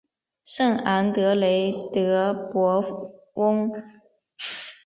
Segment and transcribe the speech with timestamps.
[0.43, 3.69] 圣昂德雷德博翁。